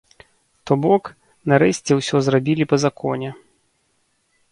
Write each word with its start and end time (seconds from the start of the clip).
То 0.69 0.73
бок, 0.85 1.03
нарэшце 1.53 1.91
ўсё 1.99 2.17
зрабілі 2.29 2.67
па 2.73 2.77
законе. 2.85 3.29